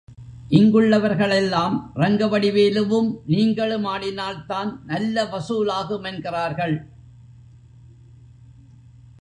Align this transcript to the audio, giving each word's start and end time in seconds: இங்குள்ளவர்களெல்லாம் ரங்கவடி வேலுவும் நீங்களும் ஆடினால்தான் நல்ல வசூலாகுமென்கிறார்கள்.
இங்குள்ளவர்களெல்லாம் 0.49 1.75
ரங்கவடி 1.95 2.51
வேலுவும் 2.51 3.21
நீங்களும் 3.25 3.85
ஆடினால்தான் 3.85 4.71
நல்ல 4.85 5.23
வசூலாகுமென்கிறார்கள். 5.23 6.75